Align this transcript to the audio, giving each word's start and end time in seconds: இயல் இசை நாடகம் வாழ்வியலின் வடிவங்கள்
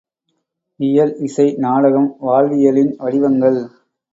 இயல் 0.79 1.13
இசை 1.19 1.45
நாடகம் 1.57 2.09
வாழ்வியலின் 2.21 2.93
வடிவங்கள் 2.97 3.61